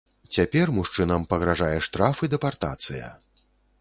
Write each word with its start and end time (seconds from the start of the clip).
Цяпер 0.35 0.71
мужчынам 0.77 1.27
пагражае 1.33 1.75
штраф 1.91 2.25
і 2.29 2.31
дэпартацыя. 2.35 3.15